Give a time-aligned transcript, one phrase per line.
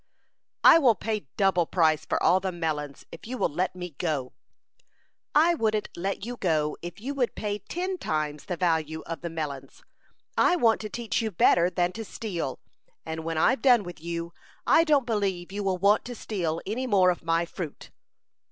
[0.63, 4.33] "I will pay double price for all the melons, if you will let me go."
[5.35, 9.29] "I wouldn't let you go if you would pay ten times the value of the
[9.29, 9.83] melons.
[10.35, 12.57] I want to teach you better than to steal;
[13.05, 14.33] and when I've done with you,
[14.65, 17.91] I don't believe you will want to steal any more of my fruit."